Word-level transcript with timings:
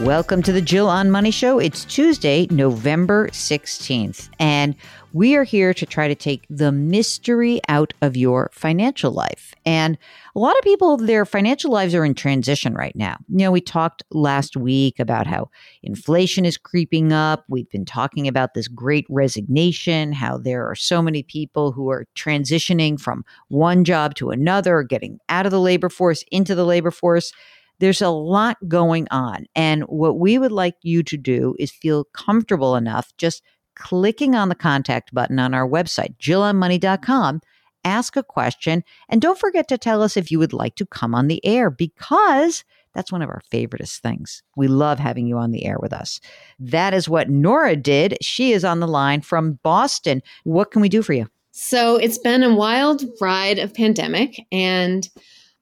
Welcome 0.00 0.42
to 0.42 0.52
the 0.52 0.60
Jill 0.60 0.90
on 0.90 1.10
Money 1.10 1.30
Show. 1.30 1.58
It's 1.58 1.86
Tuesday, 1.86 2.46
November 2.50 3.28
16th, 3.28 4.28
and 4.38 4.76
we 5.14 5.34
are 5.36 5.42
here 5.42 5.72
to 5.72 5.86
try 5.86 6.06
to 6.06 6.14
take 6.14 6.44
the 6.50 6.70
mystery 6.70 7.62
out 7.70 7.94
of 8.02 8.14
your 8.14 8.50
financial 8.52 9.10
life. 9.10 9.54
And 9.64 9.96
a 10.34 10.38
lot 10.38 10.54
of 10.58 10.62
people, 10.62 10.98
their 10.98 11.24
financial 11.24 11.70
lives 11.70 11.94
are 11.94 12.04
in 12.04 12.12
transition 12.12 12.74
right 12.74 12.94
now. 12.94 13.16
You 13.30 13.38
know, 13.38 13.50
we 13.50 13.62
talked 13.62 14.04
last 14.10 14.54
week 14.54 15.00
about 15.00 15.26
how 15.26 15.48
inflation 15.82 16.44
is 16.44 16.58
creeping 16.58 17.10
up. 17.10 17.46
We've 17.48 17.70
been 17.70 17.86
talking 17.86 18.28
about 18.28 18.52
this 18.52 18.68
great 18.68 19.06
resignation, 19.08 20.12
how 20.12 20.36
there 20.36 20.70
are 20.70 20.74
so 20.74 21.00
many 21.00 21.22
people 21.22 21.72
who 21.72 21.88
are 21.88 22.06
transitioning 22.14 23.00
from 23.00 23.24
one 23.48 23.82
job 23.82 24.14
to 24.16 24.28
another, 24.28 24.82
getting 24.82 25.20
out 25.30 25.46
of 25.46 25.52
the 25.52 25.60
labor 25.60 25.88
force 25.88 26.22
into 26.30 26.54
the 26.54 26.66
labor 26.66 26.90
force. 26.90 27.32
There's 27.78 28.02
a 28.02 28.08
lot 28.08 28.56
going 28.68 29.06
on. 29.10 29.46
And 29.54 29.82
what 29.84 30.18
we 30.18 30.38
would 30.38 30.52
like 30.52 30.76
you 30.82 31.02
to 31.04 31.16
do 31.16 31.54
is 31.58 31.70
feel 31.70 32.04
comfortable 32.12 32.76
enough 32.76 33.12
just 33.18 33.42
clicking 33.74 34.34
on 34.34 34.48
the 34.48 34.54
contact 34.54 35.14
button 35.14 35.38
on 35.38 35.54
our 35.54 35.68
website, 35.68 36.16
mm-hmm. 36.16 36.32
jillonmoney.com, 36.32 37.40
ask 37.84 38.16
a 38.16 38.22
question, 38.22 38.82
and 39.08 39.20
don't 39.20 39.38
forget 39.38 39.68
to 39.68 39.78
tell 39.78 40.02
us 40.02 40.16
if 40.16 40.30
you 40.30 40.38
would 40.38 40.52
like 40.52 40.74
to 40.76 40.86
come 40.86 41.14
on 41.14 41.28
the 41.28 41.44
air 41.44 41.70
because 41.70 42.64
that's 42.94 43.12
one 43.12 43.20
of 43.20 43.28
our 43.28 43.42
favoriteest 43.52 43.98
things. 43.98 44.42
We 44.56 44.68
love 44.68 44.98
having 44.98 45.26
you 45.26 45.36
on 45.36 45.50
the 45.50 45.66
air 45.66 45.76
with 45.78 45.92
us. 45.92 46.18
That 46.58 46.94
is 46.94 47.10
what 47.10 47.28
Nora 47.28 47.76
did. 47.76 48.16
She 48.22 48.52
is 48.52 48.64
on 48.64 48.80
the 48.80 48.88
line 48.88 49.20
from 49.20 49.58
Boston. 49.62 50.22
What 50.44 50.70
can 50.70 50.80
we 50.80 50.88
do 50.88 51.02
for 51.02 51.12
you? 51.12 51.26
So 51.52 51.96
it's 51.96 52.18
been 52.18 52.42
a 52.42 52.54
wild 52.54 53.04
ride 53.20 53.58
of 53.58 53.74
pandemic 53.74 54.40
and 54.50 55.08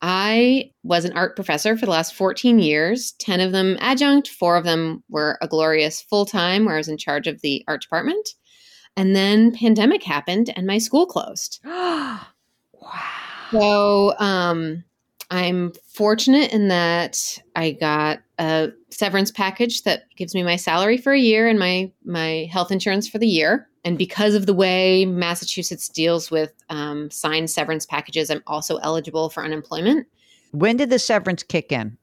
I 0.06 0.70
was 0.82 1.06
an 1.06 1.14
art 1.14 1.34
professor 1.34 1.78
for 1.78 1.86
the 1.86 1.90
last 1.90 2.12
14 2.12 2.58
years, 2.58 3.12
10 3.20 3.40
of 3.40 3.52
them 3.52 3.78
adjunct, 3.80 4.28
four 4.28 4.58
of 4.58 4.64
them 4.64 5.02
were 5.08 5.38
a 5.40 5.48
glorious 5.48 6.02
full 6.02 6.26
time 6.26 6.66
where 6.66 6.74
I 6.74 6.76
was 6.76 6.88
in 6.88 6.98
charge 6.98 7.26
of 7.26 7.40
the 7.40 7.64
art 7.66 7.80
department. 7.80 8.28
And 8.98 9.16
then 9.16 9.50
pandemic 9.50 10.02
happened 10.02 10.52
and 10.54 10.66
my 10.66 10.76
school 10.76 11.06
closed. 11.06 11.58
wow. 11.64 12.20
So 13.50 14.14
um, 14.18 14.84
I'm 15.30 15.72
fortunate 15.88 16.52
in 16.52 16.68
that 16.68 17.18
I 17.56 17.70
got 17.72 18.20
a 18.38 18.70
severance 18.90 19.30
package 19.30 19.82
that 19.82 20.04
gives 20.16 20.34
me 20.34 20.42
my 20.42 20.56
salary 20.56 20.96
for 20.98 21.12
a 21.12 21.18
year 21.18 21.46
and 21.48 21.58
my 21.58 21.90
my 22.04 22.48
health 22.50 22.70
insurance 22.72 23.08
for 23.08 23.18
the 23.18 23.28
year. 23.28 23.68
And 23.84 23.98
because 23.98 24.34
of 24.34 24.46
the 24.46 24.54
way 24.54 25.04
Massachusetts 25.04 25.88
deals 25.88 26.30
with 26.30 26.52
um, 26.70 27.10
signed 27.10 27.50
severance 27.50 27.84
packages, 27.84 28.30
I'm 28.30 28.42
also 28.46 28.78
eligible 28.78 29.28
for 29.28 29.44
unemployment. 29.44 30.06
When 30.52 30.76
did 30.76 30.88
the 30.88 30.98
severance 30.98 31.42
kick 31.42 31.70
in? 31.70 31.98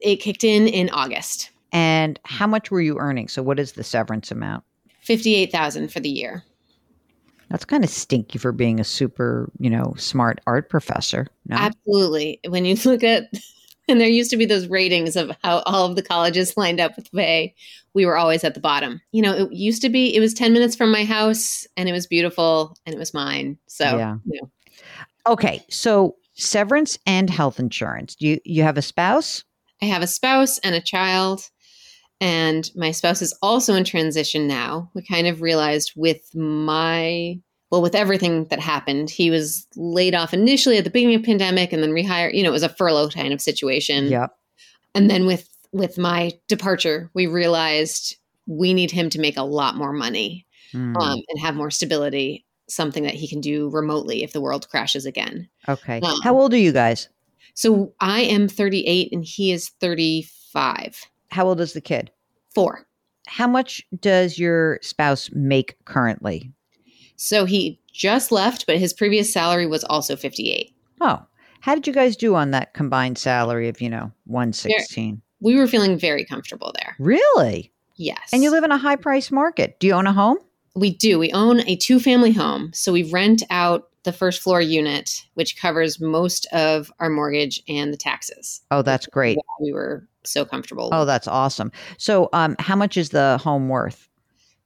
It 0.00 0.16
kicked 0.16 0.42
in 0.42 0.68
in 0.68 0.88
August. 0.90 1.50
And 1.70 2.18
how 2.24 2.46
much 2.46 2.70
were 2.70 2.80
you 2.80 2.98
earning? 2.98 3.28
So, 3.28 3.42
what 3.42 3.60
is 3.60 3.72
the 3.72 3.84
severance 3.84 4.30
amount? 4.30 4.64
Fifty-eight 5.02 5.52
thousand 5.52 5.92
for 5.92 6.00
the 6.00 6.08
year. 6.08 6.44
That's 7.50 7.64
kind 7.64 7.82
of 7.84 7.90
stinky 7.90 8.38
for 8.38 8.52
being 8.52 8.78
a 8.78 8.84
super, 8.84 9.50
you 9.58 9.70
know, 9.70 9.94
smart 9.96 10.40
art 10.46 10.68
professor. 10.68 11.26
No? 11.46 11.56
Absolutely. 11.56 12.40
When 12.48 12.64
you 12.64 12.76
look 12.84 13.02
at 13.02 13.24
and 13.90 14.00
there 14.00 14.08
used 14.08 14.30
to 14.30 14.36
be 14.36 14.46
those 14.46 14.68
ratings 14.68 15.16
of 15.16 15.30
how 15.42 15.62
all 15.66 15.86
of 15.86 15.96
the 15.96 16.02
colleges 16.02 16.56
lined 16.56 16.80
up 16.80 16.96
with 16.96 17.10
pay. 17.12 17.54
We 17.94 18.06
were 18.06 18.16
always 18.16 18.44
at 18.44 18.54
the 18.54 18.60
bottom. 18.60 19.00
You 19.12 19.22
know, 19.22 19.32
it 19.32 19.52
used 19.52 19.82
to 19.82 19.88
be, 19.88 20.14
it 20.14 20.20
was 20.20 20.34
10 20.34 20.52
minutes 20.52 20.76
from 20.76 20.92
my 20.92 21.04
house 21.04 21.66
and 21.76 21.88
it 21.88 21.92
was 21.92 22.06
beautiful 22.06 22.76
and 22.86 22.94
it 22.94 22.98
was 22.98 23.14
mine. 23.14 23.58
So, 23.66 23.84
yeah. 23.84 24.16
You 24.24 24.40
know. 24.42 24.50
Okay. 25.26 25.64
So, 25.68 26.16
severance 26.34 26.98
and 27.06 27.28
health 27.28 27.58
insurance. 27.58 28.14
Do 28.14 28.28
you, 28.28 28.38
you 28.44 28.62
have 28.62 28.78
a 28.78 28.82
spouse? 28.82 29.42
I 29.82 29.86
have 29.86 30.02
a 30.02 30.06
spouse 30.06 30.58
and 30.58 30.74
a 30.74 30.80
child. 30.80 31.48
And 32.20 32.70
my 32.74 32.90
spouse 32.90 33.22
is 33.22 33.36
also 33.42 33.74
in 33.74 33.84
transition 33.84 34.46
now. 34.46 34.90
We 34.94 35.02
kind 35.02 35.26
of 35.26 35.40
realized 35.40 35.92
with 35.96 36.34
my 36.34 37.40
well, 37.70 37.82
with 37.82 37.94
everything 37.94 38.46
that 38.46 38.60
happened, 38.60 39.10
he 39.10 39.30
was 39.30 39.66
laid 39.76 40.14
off 40.14 40.32
initially 40.32 40.78
at 40.78 40.84
the 40.84 40.90
beginning 40.90 41.16
of 41.16 41.22
pandemic 41.22 41.72
and 41.72 41.82
then 41.82 41.90
rehired. 41.90 42.34
You 42.34 42.42
know, 42.42 42.48
it 42.48 42.52
was 42.52 42.62
a 42.62 42.68
furlough 42.68 43.10
kind 43.10 43.32
of 43.32 43.40
situation. 43.40 44.06
Yep. 44.06 44.34
And 44.94 45.10
then 45.10 45.26
with 45.26 45.48
with 45.72 45.98
my 45.98 46.32
departure, 46.48 47.10
we 47.14 47.26
realized 47.26 48.16
we 48.46 48.72
need 48.72 48.90
him 48.90 49.10
to 49.10 49.20
make 49.20 49.36
a 49.36 49.42
lot 49.42 49.76
more 49.76 49.92
money 49.92 50.46
mm. 50.72 50.96
um, 50.96 51.20
and 51.28 51.40
have 51.40 51.54
more 51.54 51.70
stability. 51.70 52.44
Something 52.70 53.04
that 53.04 53.14
he 53.14 53.26
can 53.26 53.40
do 53.40 53.70
remotely 53.70 54.22
if 54.22 54.34
the 54.34 54.42
world 54.42 54.68
crashes 54.68 55.06
again. 55.06 55.48
Okay. 55.68 56.00
Um, 56.00 56.20
How 56.22 56.38
old 56.38 56.52
are 56.52 56.58
you 56.58 56.72
guys? 56.72 57.08
So 57.54 57.94
I 57.98 58.20
am 58.20 58.46
38 58.46 59.10
and 59.10 59.24
he 59.24 59.52
is 59.52 59.70
35. 59.80 61.06
How 61.30 61.46
old 61.48 61.60
is 61.62 61.72
the 61.72 61.80
kid? 61.80 62.10
Four. 62.54 62.86
How 63.26 63.48
much 63.48 63.82
does 63.98 64.38
your 64.38 64.78
spouse 64.82 65.30
make 65.32 65.76
currently? 65.86 66.52
So 67.18 67.44
he 67.44 67.80
just 67.92 68.30
left, 68.30 68.64
but 68.66 68.78
his 68.78 68.92
previous 68.92 69.30
salary 69.30 69.66
was 69.66 69.84
also 69.84 70.16
58. 70.16 70.72
Oh, 71.00 71.20
how 71.60 71.74
did 71.74 71.86
you 71.86 71.92
guys 71.92 72.16
do 72.16 72.36
on 72.36 72.52
that 72.52 72.74
combined 72.74 73.18
salary 73.18 73.68
of, 73.68 73.80
you 73.80 73.90
know, 73.90 74.12
116? 74.26 75.20
We 75.40 75.56
were 75.56 75.66
feeling 75.66 75.98
very 75.98 76.24
comfortable 76.24 76.72
there. 76.78 76.94
Really? 77.00 77.72
Yes. 77.96 78.30
And 78.32 78.44
you 78.44 78.50
live 78.50 78.62
in 78.62 78.70
a 78.70 78.78
high 78.78 78.96
price 78.96 79.32
market. 79.32 79.80
Do 79.80 79.88
you 79.88 79.94
own 79.94 80.06
a 80.06 80.12
home? 80.12 80.38
We 80.76 80.94
do. 80.94 81.18
We 81.18 81.32
own 81.32 81.60
a 81.68 81.74
two 81.74 81.98
family 81.98 82.32
home. 82.32 82.70
So 82.72 82.92
we 82.92 83.02
rent 83.02 83.42
out 83.50 83.88
the 84.04 84.12
first 84.12 84.40
floor 84.40 84.60
unit, 84.60 85.24
which 85.34 85.60
covers 85.60 86.00
most 86.00 86.46
of 86.52 86.92
our 87.00 87.10
mortgage 87.10 87.60
and 87.68 87.92
the 87.92 87.96
taxes. 87.96 88.60
Oh, 88.70 88.82
that's 88.82 89.06
great. 89.06 89.38
We 89.60 89.72
were 89.72 90.06
so 90.22 90.44
comfortable. 90.44 90.90
Oh, 90.92 91.04
that's 91.04 91.26
awesome. 91.26 91.72
So, 91.96 92.28
um, 92.32 92.54
how 92.60 92.76
much 92.76 92.96
is 92.96 93.10
the 93.10 93.38
home 93.42 93.68
worth? 93.68 94.08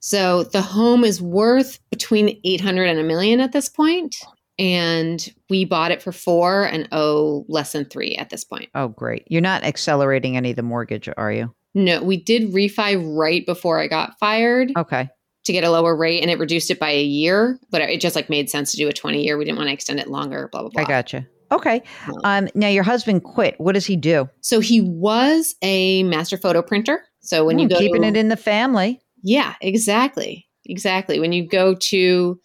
So 0.04 0.42
the 0.42 0.60
home 0.62 1.04
is 1.04 1.22
worth 1.22 1.78
between 1.90 2.40
800 2.44 2.86
and 2.86 2.98
a 2.98 3.04
million 3.04 3.38
at 3.40 3.52
this 3.52 3.68
point, 3.68 4.16
And 4.58 5.26
we 5.48 5.64
bought 5.64 5.92
it 5.92 6.02
for 6.02 6.10
four 6.12 6.64
and 6.64 6.88
owe 6.92 7.44
less 7.48 7.70
than 7.72 7.84
three 7.84 8.16
at 8.16 8.28
this 8.30 8.42
point. 8.44 8.68
Oh, 8.74 8.88
great. 8.88 9.24
You're 9.28 9.40
not 9.40 9.62
accelerating 9.64 10.36
any 10.36 10.50
of 10.50 10.56
the 10.56 10.62
mortgage, 10.62 11.08
are 11.16 11.32
you? 11.32 11.54
No, 11.74 12.02
we 12.02 12.16
did 12.16 12.52
refi 12.52 13.00
right 13.16 13.46
before 13.46 13.78
I 13.78 13.86
got 13.86 14.18
fired. 14.18 14.72
Okay. 14.76 15.08
To 15.44 15.52
get 15.52 15.62
a 15.64 15.70
lower 15.70 15.96
rate 15.96 16.20
and 16.20 16.30
it 16.30 16.38
reduced 16.38 16.70
it 16.70 16.78
by 16.80 16.90
a 16.90 17.02
year, 17.02 17.58
but 17.70 17.80
it 17.80 18.00
just 18.00 18.14
like 18.16 18.28
made 18.28 18.50
sense 18.50 18.72
to 18.72 18.76
do 18.76 18.88
a 18.88 18.92
20 18.92 19.22
year. 19.24 19.38
We 19.38 19.44
didn't 19.44 19.56
want 19.58 19.68
to 19.68 19.72
extend 19.72 20.00
it 20.00 20.08
longer, 20.08 20.48
blah, 20.52 20.62
blah, 20.62 20.70
blah. 20.70 20.82
I 20.82 20.84
gotcha. 20.86 21.26
Okay. 21.52 21.82
Um, 22.24 22.48
now 22.54 22.68
your 22.68 22.82
husband 22.84 23.22
quit. 23.24 23.54
What 23.58 23.72
does 23.72 23.86
he 23.86 23.96
do? 23.96 24.28
So 24.40 24.60
he 24.60 24.80
was 24.80 25.54
a 25.62 26.02
master 26.04 26.36
photo 26.36 26.60
printer. 26.62 27.02
So 27.20 27.44
when 27.44 27.58
you 27.58 27.66
Hmm, 27.66 27.72
go 27.74 27.78
keeping 27.78 28.02
to, 28.02 28.08
it 28.08 28.16
in 28.16 28.28
the 28.28 28.36
family. 28.36 29.00
Yeah, 29.22 29.54
exactly. 29.60 30.46
Exactly. 30.66 31.18
When 31.20 31.32
you 31.32 31.46
go 31.46 31.74
to 31.74 32.40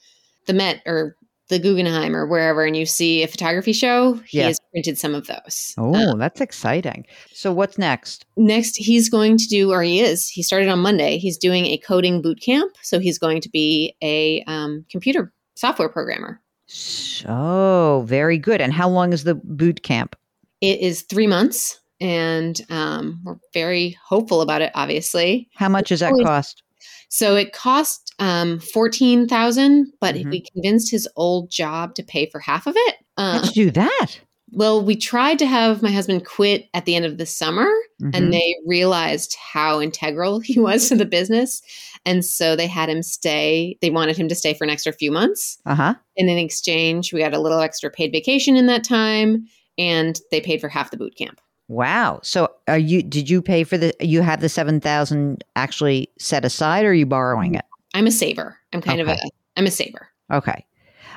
the 0.45 0.53
Met 0.53 0.81
or 0.85 1.15
the 1.49 1.59
Guggenheim 1.59 2.13
or 2.15 2.25
wherever 2.27 2.65
and 2.65 2.75
you 2.75 2.85
see 2.85 3.23
a 3.23 3.27
photography 3.27 3.71
show, 3.71 4.15
he 4.27 4.39
Yeah. 4.39 4.47
has 4.47 4.59
printed 4.71 4.97
some 4.97 5.15
of 5.15 5.27
those. 5.27 5.73
Oh, 5.77 5.95
Uh, 5.95 6.15
that's 6.15 6.41
exciting. 6.41 7.05
So 7.31 7.53
what's 7.53 7.77
next? 7.77 8.25
next, 8.35 8.75
he's 8.75 9.07
going 9.09 9.37
to 9.37 9.45
do, 9.47 9.71
or 9.71 9.81
he 9.81 10.01
is, 10.01 10.27
he 10.27 10.43
started 10.43 10.67
on 10.67 10.79
Monday. 10.79 11.17
He's 11.17 11.37
doing 11.37 11.65
a 11.67 11.77
coding 11.77 12.21
boot 12.21 12.41
camp. 12.41 12.73
So 12.81 12.99
he's 12.99 13.17
going 13.17 13.39
to 13.41 13.49
be 13.49 13.95
a 14.03 14.43
um, 14.47 14.85
computer 14.91 15.31
software 15.55 15.87
programmer. 15.89 16.41
So 16.65 18.03
very 18.07 18.37
good. 18.37 18.59
And 18.61 18.73
how 18.73 18.89
long 18.89 19.13
is 19.13 19.23
the 19.23 19.35
boot 19.35 19.83
camp? 19.83 20.15
It 20.61 20.79
is 20.79 21.03
three 21.03 21.27
months 21.27 21.79
and 22.01 22.59
um, 22.69 23.21
we're 23.23 23.37
very 23.53 23.97
hopeful 24.05 24.41
about 24.41 24.61
it, 24.61 24.71
obviously. 24.75 25.49
How 25.55 25.69
much 25.69 25.89
does 25.89 26.01
that 26.01 26.13
cost? 26.23 26.61
So 27.09 27.35
it 27.35 27.53
cost 27.53 28.13
um, 28.19 28.59
fourteen 28.59 29.27
thousand, 29.27 29.91
but 30.01 30.15
Mhm. 30.15 30.29
we 30.31 30.41
convinced 30.53 30.91
his 30.91 31.07
old 31.15 31.49
job 31.49 31.95
to 31.95 32.03
pay 32.03 32.25
for 32.29 32.39
half 32.39 32.67
of 32.67 32.73
it. 32.77 32.95
How'd 33.17 33.55
you 33.55 33.65
do 33.65 33.71
that? 33.71 34.19
Well, 34.51 34.81
we 34.83 34.95
tried 34.95 35.39
to 35.39 35.45
have 35.45 35.81
my 35.83 35.91
husband 35.91 36.25
quit 36.25 36.69
at 36.73 36.85
the 36.85 36.95
end 36.95 37.05
of 37.05 37.17
the 37.17 37.25
summer, 37.25 37.67
Mhm. 38.01 38.15
and 38.15 38.33
they 38.33 38.55
realized 38.65 39.35
how 39.35 39.81
integral 39.81 40.39
he 40.43 40.59
was 40.59 40.87
to 40.89 40.95
the 40.95 41.05
business. 41.05 41.61
And 42.05 42.23
so 42.23 42.55
they 42.55 42.67
had 42.67 42.89
him 42.89 43.03
stay. 43.03 43.77
They 43.81 43.89
wanted 43.89 44.15
him 44.15 44.29
to 44.29 44.35
stay 44.35 44.53
for 44.53 44.63
an 44.63 44.69
extra 44.69 44.93
few 44.93 45.11
months. 45.11 45.57
uh-huh. 45.65 45.95
And 46.17 46.29
in 46.29 46.37
exchange, 46.37 47.11
we 47.11 47.19
got 47.19 47.33
a 47.33 47.39
little 47.39 47.59
extra 47.59 47.89
paid 47.89 48.11
vacation 48.13 48.55
in 48.55 48.67
that 48.67 48.83
time, 48.85 49.47
and 49.77 50.19
they 50.31 50.39
paid 50.39 50.61
for 50.61 50.69
half 50.69 50.91
the 50.91 50.97
boot 50.97 51.15
camp. 51.17 51.41
Wow. 51.67 52.19
So 52.23 52.49
are 52.67 52.77
you 52.77 53.03
did 53.03 53.29
you 53.29 53.41
pay 53.41 53.63
for 53.63 53.77
the 53.77 53.93
you 53.99 54.21
have 54.21 54.39
the 54.41 54.49
7000 54.49 55.43
actually 55.55 56.09
set 56.17 56.45
aside 56.45 56.85
or 56.85 56.89
are 56.89 56.93
you 56.93 57.05
borrowing 57.05 57.55
it? 57.55 57.65
I'm 57.93 58.07
a 58.07 58.11
saver. 58.11 58.57
I'm 58.73 58.81
kind 58.81 59.01
of 59.01 59.07
a. 59.07 59.13
Okay. 59.13 59.29
I'm 59.57 59.65
a 59.65 59.71
saver. 59.71 60.07
Okay. 60.31 60.65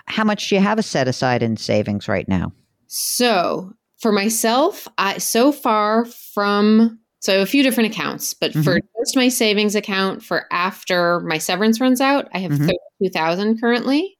How 0.06 0.24
much 0.24 0.48
do 0.48 0.54
you 0.56 0.60
have 0.60 0.78
a 0.78 0.82
set 0.82 1.06
aside 1.08 1.42
in 1.42 1.56
savings 1.56 2.08
right 2.08 2.26
now? 2.28 2.52
So 2.86 3.72
for 4.00 4.12
myself, 4.12 4.88
I 4.98 5.18
so 5.18 5.52
far 5.52 6.04
from 6.06 6.98
so 7.20 7.42
a 7.42 7.46
few 7.46 7.62
different 7.62 7.92
accounts, 7.92 8.32
but 8.34 8.52
for 8.54 8.80
just 8.98 9.14
my 9.14 9.28
savings 9.28 9.74
account 9.74 10.22
for 10.24 10.46
after 10.50 11.20
my 11.20 11.36
severance 11.38 11.80
runs 11.80 12.00
out, 12.00 12.28
I 12.32 12.38
have 12.38 12.52
Mhm. 12.52 12.58
thirty-two 12.66 13.10
thousand 13.12 13.60
currently. 13.60 14.16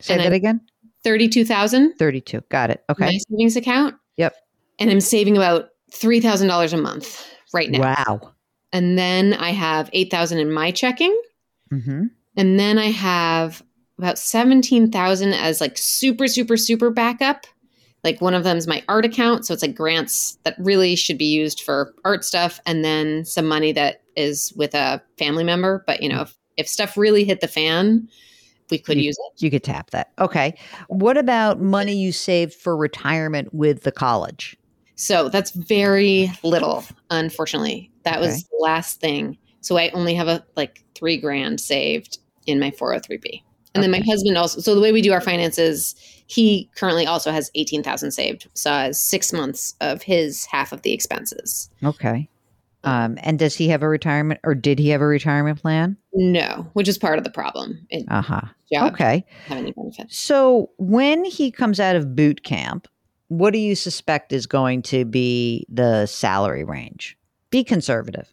Say 0.00 0.14
And 0.14 0.22
that 0.22 0.32
I- 0.32 0.36
again? 0.36 0.60
Thirty-two 1.04 1.44
thousand 1.44 1.94
32. 1.98 2.42
Got 2.50 2.70
it. 2.70 2.82
Okay. 2.90 3.06
my 3.06 3.18
savings 3.30 3.56
account. 3.56 3.94
Yep. 4.16 4.34
And 4.78 4.90
I'm 4.90 5.00
saving 5.00 5.36
about 5.36 5.70
three 5.92 6.20
thousand 6.20 6.48
dollars 6.48 6.72
a 6.72 6.76
month 6.76 7.24
right 7.52 7.70
now. 7.70 7.94
Wow. 7.96 8.32
And 8.72 8.98
then 8.98 9.34
I 9.34 9.50
have 9.50 9.88
eight 9.92 10.10
thousand 10.10 10.38
in 10.38 10.50
my 10.52 10.70
checking. 10.70 11.16
Mhm. 11.72 12.10
And 12.36 12.58
then 12.58 12.78
I 12.78 12.86
have 12.86 13.62
about 13.96 14.18
17,000 14.18 15.32
as 15.34 15.60
like 15.60 15.78
super, 15.78 16.26
super, 16.26 16.56
super 16.56 16.90
backup. 16.90 17.46
Like 18.02 18.20
one 18.20 18.34
of 18.34 18.42
them 18.42 18.56
is 18.56 18.66
my 18.66 18.82
art 18.88 19.04
account. 19.04 19.46
So 19.46 19.54
it's 19.54 19.62
like 19.62 19.76
grants 19.76 20.36
that 20.42 20.56
really 20.58 20.96
should 20.96 21.16
be 21.16 21.32
used 21.32 21.60
for 21.60 21.94
art 22.04 22.24
stuff. 22.24 22.58
And 22.66 22.84
then 22.84 23.24
some 23.24 23.46
money 23.46 23.70
that 23.72 24.02
is 24.16 24.52
with 24.56 24.74
a 24.74 25.00
family 25.16 25.44
member. 25.44 25.84
But, 25.86 26.02
you 26.02 26.08
know, 26.08 26.22
if, 26.22 26.36
if 26.56 26.66
stuff 26.68 26.96
really 26.96 27.22
hit 27.24 27.40
the 27.40 27.46
fan, 27.46 28.08
we 28.68 28.78
could 28.78 28.96
You- 28.98 29.04
use 29.04 29.16
it. 29.16 29.42
You 29.42 29.50
could 29.50 29.62
tap 29.62 29.90
that. 29.90 30.10
Okay. 30.18 30.54
What 30.88 31.16
about 31.16 31.60
money 31.60 31.94
you 31.94 32.10
saved 32.10 32.54
for 32.54 32.76
retirement 32.76 33.54
with 33.54 33.84
the 33.84 33.92
college? 33.92 34.56
So 34.96 35.28
that's 35.28 35.50
very 35.50 36.30
little, 36.42 36.84
unfortunately. 37.10 37.90
That 38.04 38.18
Okay. 38.18 38.26
was 38.28 38.44
the 38.44 38.58
last 38.60 39.00
thing. 39.00 39.38
So 39.60 39.76
I 39.78 39.88
only 39.90 40.14
have 40.14 40.28
a 40.28 40.44
like 40.56 40.84
three 40.94 41.16
grand 41.16 41.60
saved 41.60 42.18
in 42.46 42.60
my 42.60 42.70
403b. 42.70 43.42
And 43.74 43.82
then 43.82 43.90
my 43.90 44.02
husband 44.06 44.36
also, 44.38 44.60
so 44.60 44.72
the 44.74 44.80
way 44.80 44.92
we 44.92 45.02
do 45.02 45.12
our 45.12 45.20
finances, 45.20 45.96
he 46.28 46.70
currently 46.76 47.06
also 47.06 47.32
has 47.32 47.50
18,000 47.56 48.12
saved. 48.12 48.46
So 48.54 48.70
has 48.70 49.02
six 49.02 49.32
months 49.32 49.74
of 49.80 50.00
his 50.02 50.44
half 50.44 50.72
of 50.72 50.82
the 50.82 50.92
expenses. 50.92 51.68
Okay. 51.82 52.28
Um, 52.84 53.18
and 53.22 53.36
does 53.38 53.56
he 53.56 53.68
have 53.68 53.82
a 53.82 53.88
retirement 53.88 54.38
or 54.44 54.54
did 54.54 54.78
he 54.78 54.90
have 54.90 55.00
a 55.00 55.06
retirement 55.06 55.60
plan? 55.60 55.96
No, 56.12 56.68
which 56.74 56.86
is 56.86 56.98
part 56.98 57.18
of 57.18 57.24
the 57.24 57.30
problem. 57.30 57.84
Uh 58.08 58.20
huh. 58.22 58.42
Okay. 58.72 59.24
have 59.48 59.58
any 59.58 59.72
benefits. 59.72 60.18
So 60.18 60.70
when 60.78 61.24
he 61.24 61.50
comes 61.50 61.80
out 61.80 61.96
of 61.96 62.14
boot 62.14 62.44
camp, 62.44 62.86
what 63.28 63.52
do 63.52 63.58
you 63.58 63.74
suspect 63.74 64.32
is 64.32 64.46
going 64.46 64.82
to 64.82 65.04
be 65.04 65.66
the 65.68 66.06
salary 66.06 66.64
range? 66.64 67.16
Be 67.50 67.64
conservative. 67.64 68.32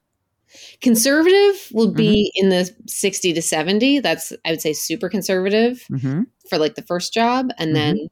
Conservative 0.82 1.56
will 1.72 1.88
Mm-hmm. 1.88 1.96
be 1.98 2.32
in 2.36 2.50
the 2.50 2.70
60 2.88 3.34
to 3.34 3.42
70. 3.42 4.00
That's, 4.02 4.34
I 4.46 4.52
would 4.52 4.62
say, 4.62 4.74
super 4.74 5.08
conservative. 5.10 5.86
Mm-hmm. 5.92 6.24
for 6.50 6.58
like 6.58 6.76
the 6.76 6.82
first 6.82 7.14
job 7.14 7.50
and 7.58 7.74
then 7.76 8.10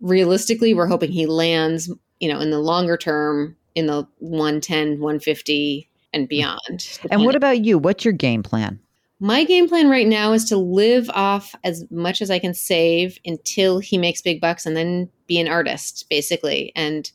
realistically 0.00 0.74
we're 0.74 0.86
hoping 0.86 1.10
he 1.10 1.26
lands 1.26 1.90
you 2.20 2.28
know 2.32 2.38
in 2.38 2.50
the 2.50 2.60
longer 2.60 2.96
term 2.96 3.56
in 3.74 3.86
the 3.86 4.06
110 4.18 5.00
150 5.00 5.88
and 6.12 6.28
beyond 6.28 6.98
And 7.10 7.24
what 7.24 7.34
about 7.34 7.64
you? 7.64 7.78
What's 7.78 8.04
your 8.04 8.12
game 8.12 8.42
plan? 8.42 8.78
My 9.18 9.44
game 9.44 9.68
plan 9.68 9.88
right 9.88 10.06
now 10.06 10.32
is 10.32 10.44
to 10.44 10.56
live 10.56 11.08
off 11.10 11.54
as 11.64 11.84
much 11.90 12.20
as 12.20 12.30
i 12.30 12.38
can 12.38 12.54
save 12.54 13.18
until 13.24 13.78
he 13.78 13.98
makes 13.98 14.22
big 14.22 14.40
bucks 14.40 14.66
and 14.66 14.76
then 14.76 15.08
be 15.26 15.38
an 15.40 15.48
artist 15.48 16.06
basically 16.10 16.72
and 16.76 17.10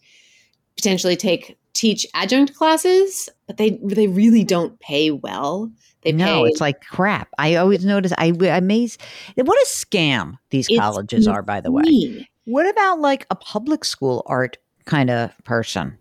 potentially 0.75 1.15
take 1.15 1.57
teach 1.74 2.06
adjunct 2.13 2.53
classes 2.56 3.30
but 3.48 3.57
they 3.57 3.80
they 3.83 4.07
really 4.07 4.44
don't 4.44 4.80
pay 4.80 5.12
well 5.12 5.71
they 6.01 6.12
no, 6.12 6.25
pay 6.25 6.50
it's 6.50 6.62
like 6.62 6.81
crap. 6.81 7.30
I 7.38 7.56
always 7.56 7.86
notice. 7.86 8.12
I 8.18 8.33
I 8.42 8.57
amaze. 8.57 8.98
What 9.36 9.57
a 9.57 9.65
scam 9.68 10.38
these 10.50 10.68
It's 10.69 10.80
colleges 10.80 11.27
are, 11.27 11.44
by 11.44 11.62
the 11.62 11.71
way. 11.71 12.27
What 12.45 12.68
about 12.68 13.00
like 13.00 13.27
a 13.30 13.36
public 13.36 13.86
school 13.86 14.24
art 14.25 14.57
kind 14.86 15.09
of 15.09 15.31
person? 15.44 15.98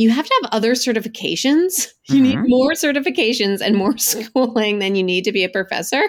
You 0.00 0.10
have 0.10 0.24
to 0.26 0.40
have 0.42 0.50
other 0.52 0.72
certifications. 0.74 1.88
You 2.10 2.22
need 2.22 2.38
Mhm. 2.38 2.44
more 2.48 2.72
certifications 2.72 3.60
and 3.60 3.76
more 3.76 3.98
schooling 4.10 4.78
than 4.78 4.94
you 4.94 5.02
need 5.02 5.24
to 5.24 5.32
be 5.32 5.44
a 5.44 5.48
professor. 5.48 6.02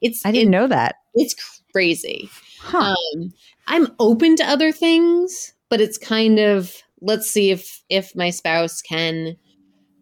It's 0.00 0.24
I 0.24 0.30
didn't 0.30 0.50
know 0.52 0.68
that. 0.68 0.96
it's 1.14 1.34
crazy. 1.72 2.28
Huh. 2.60 2.94
Um, 2.94 3.32
I'm 3.66 3.88
open 3.98 4.36
to 4.36 4.44
other 4.44 4.70
things, 4.72 5.52
but 5.70 5.80
it's 5.80 5.98
kind 5.98 6.38
of 6.38 6.76
let's 7.00 7.28
see 7.30 7.50
if 7.50 7.82
if 7.88 8.14
my 8.14 8.30
spouse 8.30 8.80
can 8.82 9.36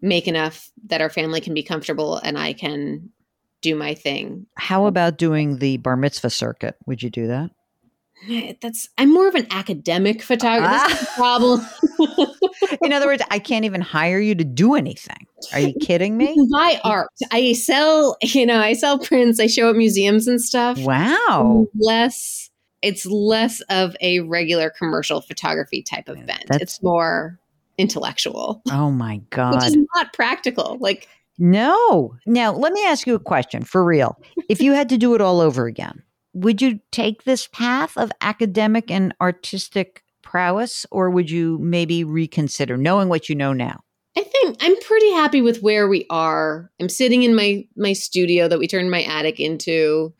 make 0.02 0.28
enough 0.28 0.70
that 0.88 1.00
our 1.00 1.10
family 1.10 1.40
can 1.40 1.54
be 1.54 1.62
comfortable 1.62 2.16
and 2.18 2.36
I 2.38 2.52
can 2.52 3.08
do 3.62 3.74
my 3.74 3.94
thing. 3.94 4.46
How 4.56 4.86
about 4.86 5.16
doing 5.18 5.58
the 5.58 5.78
bar 5.78 5.96
mitzvah 5.96 6.30
circuit? 6.30 6.76
Would 6.86 7.02
you 7.02 7.10
do 7.10 7.26
that? 7.28 7.50
That's 8.60 8.88
I'm 8.98 9.12
more 9.12 9.28
of 9.28 9.34
an 9.36 9.46
academic 9.50 10.22
photographer. 10.22 10.90
Is 10.92 11.08
problem. 11.16 11.60
In 12.82 12.92
other 12.92 13.06
words, 13.06 13.22
I 13.30 13.38
can't 13.38 13.64
even 13.64 13.80
hire 13.80 14.18
you 14.20 14.34
to 14.34 14.44
do 14.44 14.74
anything. 14.74 15.26
Are 15.52 15.60
you 15.60 15.74
kidding 15.80 16.16
me? 16.16 16.34
buy 16.52 16.80
art. 16.84 17.08
I 17.30 17.52
sell, 17.52 18.16
you 18.22 18.44
know, 18.46 18.60
I 18.60 18.72
sell 18.74 18.98
prints. 18.98 19.38
I 19.40 19.46
show 19.46 19.70
at 19.70 19.76
museums 19.76 20.26
and 20.26 20.40
stuff. 20.40 20.78
Wow. 20.78 21.66
Less, 21.78 22.50
it's 22.82 23.06
less 23.06 23.60
of 23.70 23.96
a 24.00 24.20
regular 24.20 24.70
commercial 24.70 25.20
photography 25.20 25.82
type 25.82 26.08
of 26.08 26.16
event. 26.16 26.44
That's- 26.48 26.60
it's 26.62 26.82
more 26.82 27.38
intellectual, 27.78 28.60
Oh 28.70 28.90
my 28.90 29.20
god. 29.30 29.54
which 29.54 29.64
is 29.66 29.76
not 29.94 30.12
practical. 30.12 30.76
Like, 30.80 31.08
No. 31.38 32.16
Now, 32.26 32.52
let 32.52 32.72
me 32.72 32.84
ask 32.84 33.06
you 33.06 33.14
a 33.14 33.20
question 33.20 33.62
for 33.62 33.84
real. 33.84 34.20
If 34.48 34.60
you 34.60 34.72
had 34.72 34.88
to 34.88 34.98
do 34.98 35.14
it 35.14 35.20
all 35.20 35.40
over 35.40 35.66
again, 35.66 36.02
would 36.34 36.60
you 36.60 36.80
take 36.90 37.22
this 37.24 37.46
path 37.46 37.96
of 37.96 38.10
academic 38.20 38.90
and 38.90 39.14
artistic 39.20 40.02
prowess, 40.28 40.84
or 40.90 41.08
would 41.10 41.30
you 41.30 41.58
maybe 41.60 42.04
reconsider 42.04 42.76
knowing 42.76 43.08
what 43.08 43.28
you 43.28 43.34
know 43.34 43.52
now? 43.54 43.80
I 44.16 44.22
think 44.24 44.56
I'm 44.60 44.76
pretty 44.80 45.10
happy 45.12 45.40
with 45.40 45.62
where 45.62 45.88
we 45.88 46.04
are. 46.10 46.70
I'm 46.80 46.88
sitting 46.88 47.22
in 47.22 47.34
my 47.34 47.64
my 47.76 47.92
studio 47.94 48.46
that 48.48 48.58
we 48.58 48.66
turned 48.68 48.90
my 48.90 49.02
attic 49.04 49.40
into. 49.40 50.12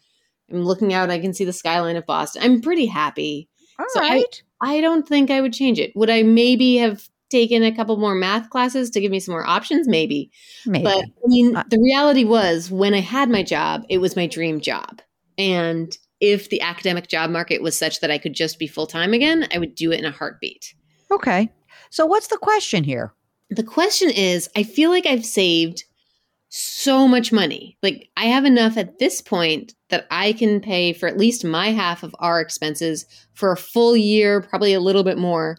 I'm 0.50 0.62
looking 0.62 0.94
out. 0.94 1.10
I 1.10 1.18
can 1.18 1.34
see 1.34 1.44
the 1.44 1.52
skyline 1.52 1.96
of 1.96 2.06
Boston. 2.06 2.42
I'm 2.42 2.62
pretty 2.62 2.86
happy. 2.86 3.48
All 3.78 3.86
So 3.90 4.00
I- 4.02 4.24
I 4.62 4.80
don't 4.80 5.06
think 5.06 5.30
I 5.30 5.40
would 5.40 5.52
change 5.52 5.78
it. 5.78 5.92
Would 5.94 6.10
I 6.10 6.22
maybe 6.22 6.76
have 6.78 7.08
taken 7.30 7.62
a 7.62 7.74
couple 7.74 7.96
more 7.98 8.14
math 8.14 8.48
classes 8.50 8.88
to 8.90 9.00
give 9.00 9.12
me 9.12 9.20
some 9.20 9.32
more 9.32 9.46
options? 9.46 9.86
Maybe. 9.86 10.30
maybe. 10.66 10.84
But 10.84 11.04
I 11.04 11.26
mean, 11.26 11.54
Uh, 11.56 11.64
the 11.70 11.78
reality 11.80 12.24
was 12.24 12.70
when 12.70 12.94
I 12.94 13.00
had 13.00 13.28
my 13.30 13.42
job, 13.42 13.84
it 13.88 13.98
was 13.98 14.16
my 14.16 14.26
dream 14.26 14.60
job. 14.60 15.00
And 15.36 15.96
if 16.20 16.50
the 16.50 16.60
academic 16.60 17.08
job 17.08 17.30
market 17.30 17.62
was 17.62 17.78
such 17.78 18.00
that 18.00 18.10
I 18.10 18.18
could 18.18 18.34
just 18.34 18.58
be 18.58 18.66
full 18.66 18.86
time 18.86 19.12
again, 19.12 19.46
I 19.54 19.58
would 19.58 19.74
do 19.74 19.92
it 19.92 19.98
in 19.98 20.04
a 20.04 20.10
heartbeat. 20.10 20.74
okay. 21.10 21.50
So, 21.90 22.04
what's 22.04 22.28
the 22.28 22.38
question 22.38 22.84
here? 22.84 23.14
The 23.50 23.62
question 23.62 24.10
is 24.10 24.50
I 24.56 24.62
feel 24.62 24.90
like 24.90 25.06
I've 25.06 25.24
saved 25.24 25.84
so 26.50 27.06
much 27.06 27.32
money. 27.32 27.76
Like 27.82 28.08
I 28.16 28.24
have 28.24 28.44
enough 28.44 28.76
at 28.76 28.98
this 28.98 29.20
point 29.20 29.74
that 29.90 30.06
I 30.10 30.32
can 30.32 30.60
pay 30.60 30.92
for 30.92 31.06
at 31.06 31.18
least 31.18 31.44
my 31.44 31.68
half 31.68 32.02
of 32.02 32.14
our 32.18 32.40
expenses 32.40 33.06
for 33.34 33.52
a 33.52 33.56
full 33.56 33.96
year, 33.96 34.40
probably 34.40 34.74
a 34.74 34.80
little 34.80 35.04
bit 35.04 35.18
more 35.18 35.58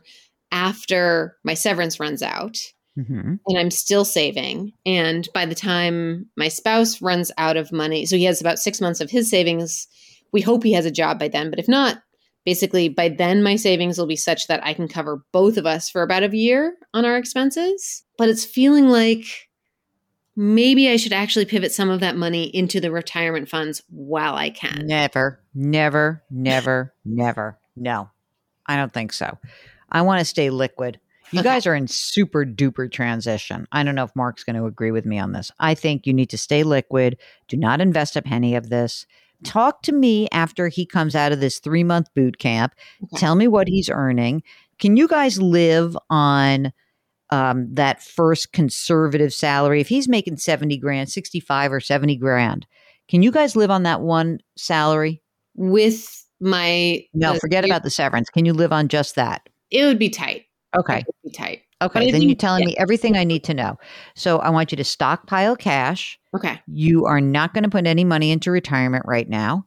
after 0.52 1.38
my 1.44 1.54
severance 1.54 2.00
runs 2.00 2.24
out. 2.24 2.58
Mm-hmm. 2.98 3.36
And 3.46 3.58
I'm 3.58 3.72
still 3.72 4.04
saving. 4.04 4.74
And 4.86 5.30
by 5.34 5.46
the 5.46 5.56
time 5.56 6.28
my 6.36 6.48
spouse 6.48 7.02
runs 7.02 7.32
out 7.38 7.56
of 7.56 7.72
money, 7.72 8.06
so 8.06 8.18
he 8.18 8.26
has 8.26 8.42
about 8.42 8.60
six 8.60 8.82
months 8.82 9.00
of 9.00 9.10
his 9.10 9.30
savings. 9.30 9.88
We 10.32 10.42
hope 10.42 10.64
he 10.64 10.74
has 10.74 10.86
a 10.86 10.92
job 10.92 11.20
by 11.20 11.28
then. 11.28 11.50
But 11.50 11.60
if 11.60 11.68
not, 11.68 12.02
basically 12.46 12.90
by 12.90 13.10
then 13.10 13.44
my 13.44 13.56
savings 13.56 13.98
will 13.98 14.08
be 14.08 14.16
such 14.16 14.48
that 14.48 14.64
I 14.66 14.74
can 14.74 14.88
cover 14.88 15.24
both 15.32 15.58
of 15.58 15.66
us 15.66 15.90
for 15.90 16.02
about 16.02 16.24
a 16.24 16.36
year 16.38 16.76
on 16.94 17.06
our 17.06 17.18
expenses. 17.18 18.04
But 18.18 18.30
it's 18.30 18.46
feeling 18.46 18.88
like 18.90 19.24
maybe 20.36 20.90
I 20.90 20.98
should 20.98 21.14
actually 21.14 21.46
pivot 21.46 21.72
some 21.72 21.90
of 21.90 22.00
that 22.00 22.16
money 22.16 22.44
into 22.56 22.80
the 22.80 22.92
retirement 22.92 23.50
funds 23.50 23.82
while 23.90 24.36
I 24.36 24.50
can. 24.50 24.86
Never, 24.86 25.40
never, 25.54 26.24
never, 26.32 26.94
never. 27.06 27.58
No, 27.76 28.10
I 28.66 28.76
don't 28.78 28.94
think 28.94 29.14
so. 29.14 29.38
I 29.92 30.02
want 30.02 30.20
to 30.20 30.26
stay 30.26 30.50
liquid. 30.50 31.00
You 31.32 31.42
Okay. 31.42 31.50
guys 31.50 31.68
are 31.68 31.76
in 31.76 31.88
super 31.88 32.44
duper 32.44 32.92
transition. 32.92 33.68
I 33.72 33.84
don't 33.84 33.94
know 33.96 34.04
if 34.04 34.16
Mark's 34.16 34.44
going 34.44 34.56
to 34.56 34.66
agree 34.66 34.92
with 34.92 35.06
me 35.06 35.20
on 35.20 35.32
this. 35.32 35.52
I 35.60 35.76
think 35.76 36.08
you 36.08 36.14
need 36.14 36.30
to 36.32 36.38
stay 36.40 36.64
liquid. 36.64 37.18
Do 37.48 37.56
not 37.56 37.82
invest 37.82 38.16
a 38.16 38.22
penny 38.24 38.56
of 38.56 38.70
this. 38.70 39.06
Talk 39.44 39.82
to 39.84 39.92
me 39.92 40.28
after 40.32 40.68
he 40.68 40.86
comes 40.86 41.16
out 41.16 41.32
of 41.32 41.40
this 41.40 41.60
three 41.60 41.84
month 41.84 42.08
boot 42.14 42.40
camp. 42.40 42.74
Okay. 43.04 43.18
Tell 43.18 43.36
me 43.36 43.48
what 43.48 43.68
he's 43.68 43.90
earning. 43.90 44.44
Can 44.80 44.98
you 44.98 45.08
guys 45.08 45.42
live 45.42 45.98
on 46.10 46.72
um, 47.30 47.68
that 47.74 48.02
first 48.02 48.52
conservative 48.54 49.34
salary? 49.34 49.82
If 49.82 49.88
he's 49.90 50.08
making 50.08 50.38
70 50.38 50.78
grand, 50.78 51.10
65 51.10 51.74
or 51.74 51.80
70 51.80 52.16
grand, 52.18 52.66
can 53.08 53.24
you 53.24 53.32
guys 53.32 53.56
live 53.56 53.72
on 53.72 53.84
that 53.84 54.02
one 54.02 54.40
salary? 54.56 55.22
With 55.56 56.26
my 56.40 57.04
No, 57.14 57.36
forget 57.40 57.66
about 57.66 57.84
the 57.84 57.90
severance. 57.90 58.30
Can 58.30 58.46
you 58.46 58.54
live 58.54 58.72
on 58.72 58.88
just 58.88 59.16
that? 59.16 59.50
it 59.72 59.86
would 59.86 60.00
be 60.00 60.10
tight. 60.10 60.46
Okay. 60.78 61.00
It 61.00 61.06
would 61.08 61.32
be 61.32 61.38
tight. 61.38 61.62
Okay. 61.82 62.12
Then 62.12 62.24
you're 62.24 62.36
telling 62.36 62.64
yeah. 62.64 62.68
me 62.68 62.76
everything 62.78 63.16
I 63.16 63.24
need 63.24 63.44
to 63.46 63.54
know. 63.54 63.78
So 64.16 64.40
I 64.40 64.50
want 64.50 64.72
you 64.72 64.76
to 64.78 64.84
stockpile 64.84 65.56
cash. 65.56 66.20
Okay. 66.36 66.62
You 66.68 67.06
are 67.06 67.22
not 67.22 67.54
going 67.54 67.64
to 67.64 67.70
put 67.70 67.88
any 67.88 68.04
money 68.04 68.32
into 68.32 68.52
retirement 68.52 69.06
right 69.08 69.30
now. 69.30 69.64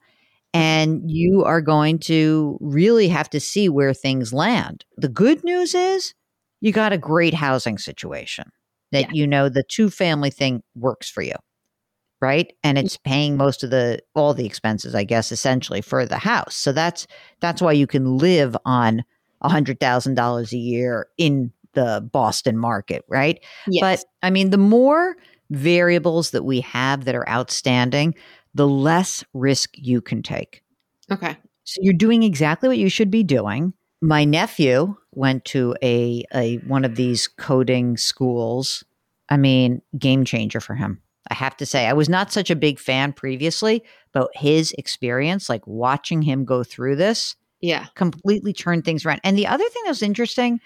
And 0.54 1.10
you 1.10 1.42
are 1.44 1.62
going 1.62 1.98
to 2.00 2.58
really 2.60 3.08
have 3.08 3.30
to 3.30 3.40
see 3.40 3.70
where 3.70 3.94
things 3.94 4.34
land. 4.34 4.84
The 4.98 5.08
good 5.08 5.42
news 5.42 5.74
is 5.74 6.12
you 6.60 6.72
got 6.72 6.92
a 6.92 6.98
great 6.98 7.32
housing 7.32 7.78
situation 7.78 8.44
that 8.92 9.06
Yeah. 9.06 9.10
you 9.12 9.26
know 9.26 9.48
the 9.48 9.62
two 9.62 9.88
family 9.88 10.28
thing 10.28 10.62
works 10.74 11.08
for 11.08 11.22
you. 11.22 11.34
Right. 12.20 12.52
And 12.62 12.78
it's 12.78 12.98
paying 12.98 13.36
most 13.36 13.64
of 13.64 13.70
the 13.70 14.00
all 14.14 14.34
the 14.34 14.46
expenses, 14.46 14.94
I 14.94 15.02
guess, 15.04 15.32
essentially 15.32 15.80
for 15.80 16.06
the 16.06 16.18
house. 16.18 16.54
So 16.54 16.70
that's 16.70 17.06
that's 17.40 17.62
why 17.62 17.72
you 17.72 17.86
can 17.86 18.18
live 18.18 18.56
on 18.64 19.02
a 19.40 19.48
hundred 19.48 19.80
thousand 19.80 20.14
dollars 20.14 20.52
a 20.52 20.58
year 20.58 21.08
in 21.18 21.50
the 21.74 22.06
Boston 22.12 22.56
market, 22.58 23.04
right? 23.08 23.42
Yes. 23.68 23.80
But 24.02 24.26
I 24.26 24.30
mean, 24.30 24.50
the 24.50 24.58
more 24.58 25.16
variables 25.50 26.30
that 26.30 26.44
we 26.44 26.60
have 26.60 27.04
that 27.04 27.14
are 27.14 27.28
outstanding, 27.28 28.14
the 28.54 28.66
less 28.68 29.24
risk 29.34 29.70
you 29.74 30.00
can 30.00 30.22
take. 30.22 30.62
okay. 31.10 31.36
So 31.64 31.78
you're 31.80 31.94
doing 31.94 32.24
exactly 32.24 32.68
what 32.68 32.78
you 32.78 32.88
should 32.88 33.10
be 33.10 33.22
doing. 33.22 33.72
My 34.00 34.24
nephew 34.24 34.96
went 35.12 35.44
to 35.46 35.76
a, 35.80 36.24
a 36.34 36.56
one 36.66 36.84
of 36.84 36.96
these 36.96 37.28
coding 37.28 37.96
schools. 37.96 38.82
I 39.28 39.36
mean, 39.36 39.80
game 39.96 40.24
changer 40.24 40.58
for 40.60 40.74
him. 40.74 41.00
I 41.30 41.34
have 41.34 41.56
to 41.58 41.66
say, 41.66 41.86
I 41.86 41.92
was 41.92 42.08
not 42.08 42.32
such 42.32 42.50
a 42.50 42.56
big 42.56 42.80
fan 42.80 43.12
previously, 43.12 43.84
but 44.12 44.28
his 44.34 44.72
experience, 44.72 45.48
like 45.48 45.64
watching 45.68 46.20
him 46.22 46.44
go 46.44 46.64
through 46.64 46.96
this, 46.96 47.36
Yeah. 47.60 47.86
completely 47.94 48.52
turned 48.52 48.84
things 48.84 49.06
around. 49.06 49.20
And 49.22 49.38
the 49.38 49.46
other 49.46 49.64
thing 49.64 49.82
that 49.84 49.90
was 49.90 50.02
interesting, 50.02 50.58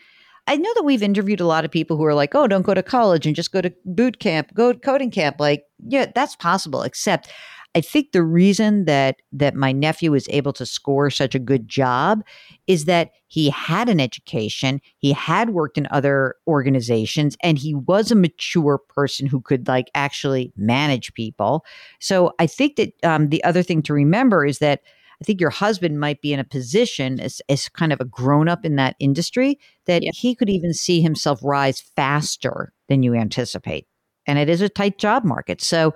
I 0.47 0.57
know 0.57 0.73
that 0.75 0.85
we've 0.85 1.03
interviewed 1.03 1.41
a 1.41 1.47
lot 1.47 1.65
of 1.65 1.71
people 1.71 1.97
who 1.97 2.05
are 2.05 2.15
like, 2.15 2.35
oh, 2.35 2.47
don't 2.47 2.63
go 2.63 2.75
to 2.75 2.83
college 2.83 3.27
and 3.27 3.35
just 3.35 3.53
go 3.53 3.61
to 3.61 3.73
boot 3.85 4.21
camp, 4.21 4.55
go 4.55 4.73
to 4.73 4.79
coding 4.79 5.11
camp. 5.11 5.37
Like, 5.41 5.65
yeah, 5.87 6.07
that's 6.15 6.37
possible. 6.37 6.83
Except 6.83 7.33
I 7.75 7.83
think 7.83 8.13
the 8.13 8.23
reason 8.23 8.87
that 8.87 9.21
that 9.33 9.55
my 9.55 9.71
nephew 9.71 10.13
was 10.13 10.27
able 10.31 10.55
to 10.55 10.65
score 10.65 11.11
such 11.11 11.35
a 11.35 11.39
good 11.39 11.69
job 11.69 12.25
is 12.67 12.87
that 12.87 13.11
he 13.27 13.51
had 13.51 13.91
an 13.91 14.01
education, 14.01 14.81
he 14.97 15.13
had 15.13 15.51
worked 15.51 15.77
in 15.77 15.87
other 15.91 16.37
organizations, 16.47 17.37
and 17.43 17.59
he 17.59 17.75
was 17.75 18.11
a 18.11 18.15
mature 18.15 18.79
person 18.79 19.27
who 19.27 19.43
could 19.43 19.69
like 19.69 19.91
actually 19.95 20.55
manage 20.57 21.13
people. 21.13 21.67
So 22.01 22.33
I 22.39 22.47
think 22.47 22.77
that 22.77 22.93
um, 23.05 23.29
the 23.29 23.45
other 23.45 23.63
thing 23.63 23.83
to 23.83 23.93
remember 23.93 24.47
is 24.47 24.59
that 24.61 24.81
I 25.21 25.25
think 25.25 25.41
your 25.41 25.51
husband 25.51 25.99
might 25.99 26.21
be 26.21 26.33
in 26.33 26.41
a 26.41 26.45
position 26.45 27.21
as, 27.21 27.41
as 27.49 27.69
kind 27.69 27.93
of 27.93 28.01
a 28.01 28.05
grown 28.05 28.49
up 28.49 28.65
in 28.65 28.77
that 28.77 28.97
industry 28.99 29.59
that 29.87 30.03
Yeah. 30.03 30.11
he 30.15 30.35
could 30.35 30.51
even 30.51 30.73
see 30.75 31.01
himself 31.01 31.41
rise 31.43 31.81
faster 31.81 32.73
than 32.89 33.03
you 33.03 33.15
anticipate. 33.15 33.87
And 34.27 34.39
it 34.39 34.49
is 34.49 34.61
a 34.61 34.69
tight 34.69 34.99
job 34.99 35.25
market. 35.25 35.61
So 35.63 35.95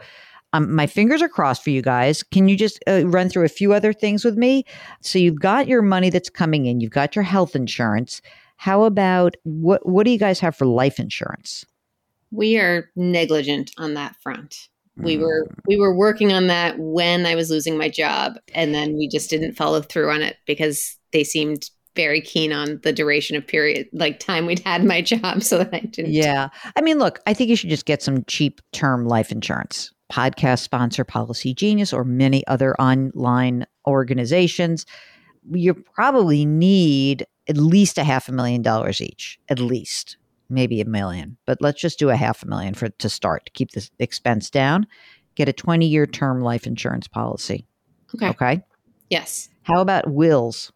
um, 0.53 0.75
my 0.75 0.87
fingers 0.87 1.23
are 1.23 1.29
crossed 1.29 1.63
for 1.63 1.71
you 1.71 1.83
guys. 1.83 2.23
Can 2.23 2.49
you 2.49 2.57
just 2.57 2.83
uh, 2.89 3.07
run 3.07 3.29
through 3.29 3.45
a 3.45 3.49
few 3.49 3.73
other 3.73 3.93
things 3.93 4.25
with 4.25 4.37
me? 4.37 4.65
So 5.01 5.19
you've 5.19 5.41
got 5.41 5.69
your 5.69 5.83
money 5.83 6.11
that's 6.11 6.31
coming 6.31 6.67
in, 6.67 6.81
you've 6.81 6.91
got 6.91 7.15
your 7.15 7.23
health 7.23 7.55
insurance. 7.55 8.21
How 8.57 8.85
about 8.85 9.37
what? 9.45 9.87
What 9.89 10.05
do 10.05 10.11
you 10.11 10.19
guys 10.19 10.41
have 10.41 10.55
for 10.57 10.67
life 10.67 10.99
insurance? 10.99 11.65
We 12.31 12.59
are 12.59 12.91
negligent 12.95 13.71
on 13.79 13.95
that 13.95 14.17
front. 14.23 14.69
We 15.03 15.17
Mm. 15.17 15.21
were 15.21 15.47
we 15.67 15.77
were 15.77 15.95
working 15.97 16.33
on 16.33 16.47
that 16.49 16.77
when 16.79 17.27
I 17.27 17.35
was 17.35 17.51
losing 17.51 17.77
my 17.77 17.89
job 17.89 18.35
and 18.55 18.75
then 18.75 18.97
we 18.97 19.09
just 19.09 19.31
didn't 19.31 19.55
follow 19.57 19.81
through 19.83 20.11
on 20.11 20.23
it 20.23 20.37
because 20.47 20.97
they 21.13 21.25
seemed 21.25 21.71
very 21.97 22.21
keen 22.21 22.53
on 22.53 22.79
the 22.85 22.93
duration 22.93 23.37
of 23.37 23.47
period 23.47 23.89
like 23.93 24.21
time 24.21 24.47
we'd 24.47 24.61
had 24.61 24.85
my 24.85 25.01
job 25.13 25.43
so 25.43 25.59
that 25.59 25.71
I 25.73 25.81
didn't 25.81 26.13
Yeah. 26.13 26.49
I 26.77 26.81
mean, 26.83 26.99
look, 26.99 27.19
I 27.27 27.35
think 27.35 27.51
you 27.51 27.57
should 27.57 27.71
just 27.71 27.85
get 27.87 28.03
some 28.03 28.25
cheap 28.27 28.61
term 28.73 29.07
life 29.07 29.33
insurance. 29.33 29.93
Podcast 30.13 30.61
sponsor 30.61 31.05
Policygenius 31.05 31.93
or 31.93 32.05
many 32.05 32.47
other 32.47 32.75
online 32.81 33.67
organizations. 33.87 34.85
You 35.53 35.75
probably 35.75 36.45
need 36.45 37.27
at 37.49 37.57
least 37.57 37.97
a 37.99 38.05
half 38.05 38.29
a 38.29 38.33
million 38.33 38.63
dollars 38.63 39.01
each, 39.01 39.39
at 39.49 39.59
least, 39.61 40.17
maybe 40.51 40.81
a 40.81 40.85
million. 40.85 41.37
But 41.47 41.59
let's 41.61 41.81
just 41.81 41.99
do 41.99 42.11
a 42.11 42.17
half 42.17 42.43
a 42.43 42.47
million 42.47 42.75
for 42.75 42.89
to 42.89 43.09
start 43.09 43.47
to 43.47 43.53
keep 43.53 43.73
the 43.73 43.89
expense 43.99 44.51
down. 44.51 44.87
Get 45.35 45.49
a 45.49 45.53
20 45.53 45.87
year 45.87 46.07
term 46.07 46.41
life 46.41 46.67
insurance 46.67 47.09
policy. 47.09 47.67
Okay. 48.15 48.29
Okay. 48.29 48.63
Yes. 49.09 49.49
How 49.63 49.81
about 49.81 50.11
wills? 50.11 50.73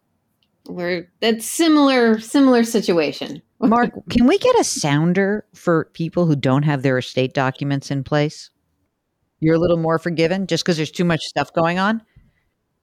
We're 0.67 1.11
that's 1.19 1.45
similar 1.45 2.19
similar 2.19 2.63
situation. 2.63 3.41
Mark, 3.59 3.91
can 4.09 4.27
we 4.27 4.37
get 4.37 4.59
a 4.59 4.63
sounder 4.63 5.45
for 5.53 5.85
people 5.93 6.25
who 6.25 6.35
don't 6.35 6.63
have 6.63 6.81
their 6.81 6.97
estate 6.97 7.33
documents 7.33 7.91
in 7.91 8.03
place? 8.03 8.49
You're 9.39 9.55
a 9.55 9.59
little 9.59 9.77
more 9.77 9.99
forgiven 9.99 10.47
just 10.47 10.63
because 10.63 10.77
there's 10.77 10.91
too 10.91 11.05
much 11.05 11.21
stuff 11.21 11.53
going 11.53 11.77
on. 11.77 12.01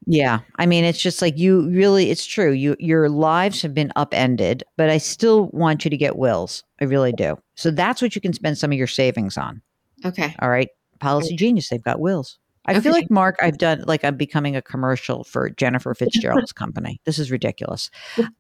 Yeah, 0.07 0.41
I 0.57 0.67
mean, 0.67 0.85
it's 0.85 1.01
just 1.01 1.23
like 1.23 1.39
you 1.39 1.69
really. 1.71 2.11
It's 2.11 2.27
true. 2.27 2.51
You 2.53 2.75
your 2.81 3.09
lives 3.09 3.63
have 3.63 3.73
been 3.75 3.93
upended, 3.95 4.65
but 4.77 4.91
I 4.91 4.99
still 4.99 5.49
want 5.53 5.85
you 5.85 5.91
to 5.91 5.97
get 5.97 6.17
wills. 6.17 6.65
I 6.81 6.85
really 6.85 7.13
do. 7.13 7.39
So 7.55 7.71
that's 7.71 8.03
what 8.03 8.15
you 8.15 8.21
can 8.21 8.33
spend 8.33 8.59
some 8.59 8.73
of 8.73 8.79
your 8.79 8.87
savings 8.89 9.37
on. 9.39 9.63
Okay. 10.05 10.35
All 10.41 10.51
right, 10.51 10.69
Policygenius, 11.01 11.69
they've 11.69 11.83
got 11.83 12.01
wills. 12.01 12.39
I 12.67 12.79
feel 12.81 12.93
like 12.93 13.11
Mark, 13.11 13.37
I've 13.43 13.59
done 13.59 13.85
like 13.87 14.05
I'm 14.05 14.17
becoming 14.17 14.55
a 14.57 14.63
commercial 14.63 15.25
for 15.25 15.51
Jennifer 15.51 15.95
Fitzgerald's 15.99 16.53
company. 16.53 17.01
This 17.05 17.19
is 17.19 17.31
ridiculous. 17.31 17.91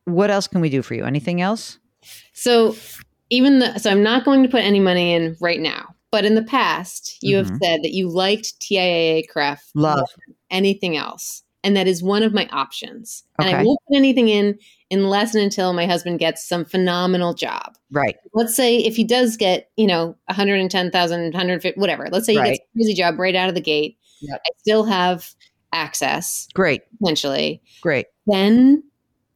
What 0.04 0.30
else 0.30 0.46
can 0.48 0.60
we 0.60 0.68
do 0.70 0.82
for 0.82 0.94
you? 0.94 1.04
Anything 1.04 1.40
else? 1.40 1.78
So 2.32 2.74
even 3.30 3.60
the 3.60 3.78
so 3.78 3.90
I'm 3.90 4.02
not 4.02 4.24
going 4.24 4.42
to 4.42 4.48
put 4.48 4.62
any 4.64 4.80
money 4.80 5.12
in 5.14 5.36
right 5.40 5.60
now. 5.60 5.94
But 6.10 6.24
in 6.26 6.34
the 6.34 6.42
past, 6.42 7.16
you 7.22 7.36
have 7.36 7.50
Mhm. 7.50 7.58
said 7.62 7.82
that 7.82 7.92
you 7.92 8.08
liked 8.08 8.60
TIAA 8.60 9.26
CREF 9.28 9.60
Love. 9.74 10.08
anything 10.50 10.96
else. 10.96 11.42
And 11.64 11.76
that 11.76 11.86
is 11.86 12.02
one 12.02 12.22
of 12.22 12.34
my 12.34 12.48
options. 12.50 13.22
And 13.38 13.48
I 13.48 13.62
won't 13.62 13.78
put 13.88 13.96
anything 13.96 14.28
in 14.28 14.58
unless 14.90 15.34
and 15.34 15.44
until 15.44 15.72
my 15.72 15.86
husband 15.86 16.18
gets 16.18 16.46
some 16.46 16.64
phenomenal 16.64 17.34
job. 17.34 17.76
Right. 17.90 18.16
Let's 18.34 18.54
say 18.56 18.78
if 18.78 18.96
he 18.96 19.04
does 19.04 19.36
get, 19.36 19.70
you 19.76 19.86
know, 19.86 20.16
110,000, 20.26 21.22
150, 21.32 21.80
whatever. 21.80 22.08
Let's 22.10 22.26
say 22.26 22.32
he 22.32 22.38
Right. 22.38 22.48
gets 22.54 22.60
a 22.60 22.72
crazy 22.76 22.94
job 22.94 23.18
right 23.18 23.36
out 23.36 23.48
of 23.48 23.54
the 23.54 23.60
gate. 23.60 23.96
Yep. 24.22 24.40
I 24.44 24.50
still 24.58 24.84
have 24.84 25.30
access 25.72 26.48
Great. 26.54 26.82
potentially. 27.00 27.62
Great. 27.80 28.06
Then 28.26 28.82